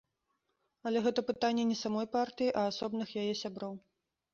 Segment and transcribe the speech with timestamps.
[0.89, 3.83] Але гэта пытанне не самой партыі, а асобных яе сяброў.